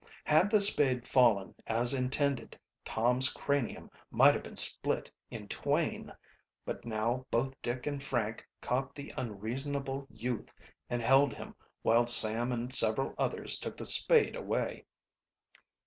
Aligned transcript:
Had 0.23 0.49
the 0.49 0.59
spade 0.59 1.05
fallen 1.07 1.53
as 1.67 1.93
intended 1.93 2.57
Tom's 2.83 3.29
cranium 3.29 3.91
might 4.09 4.33
have 4.33 4.41
been 4.41 4.55
split 4.55 5.11
in 5.29 5.47
twain. 5.47 6.11
But 6.65 6.85
now 6.85 7.27
both 7.29 7.53
Dick 7.61 7.85
and 7.85 8.01
Frank 8.01 8.49
caught 8.61 8.95
the 8.95 9.13
unreasonable 9.15 10.07
youth 10.09 10.55
and 10.89 11.03
held 11.03 11.35
him 11.35 11.53
while 11.83 12.07
Sam 12.07 12.51
and 12.51 12.73
several 12.73 13.13
others 13.19 13.59
took 13.59 13.77
the 13.77 13.85
spade 13.85 14.35
away. 14.35 14.85